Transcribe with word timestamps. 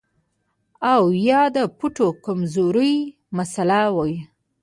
او 0.93 1.03
يا 1.27 1.41
د 1.55 1.57
پټو 1.77 2.07
د 2.15 2.17
کمزورۍ 2.25 2.95
مسئله 3.37 3.81
وي 3.95 4.15